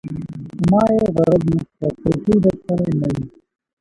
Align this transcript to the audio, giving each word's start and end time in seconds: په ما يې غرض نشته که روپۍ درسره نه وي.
په 0.57 0.63
ما 0.71 0.83
يې 0.95 1.05
غرض 1.15 1.41
نشته 1.51 1.87
که 1.99 2.07
روپۍ 2.13 2.35
درسره 2.43 2.91
نه 3.01 3.07
وي. 3.13 3.23